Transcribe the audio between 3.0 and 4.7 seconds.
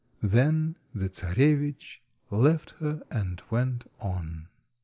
and went on.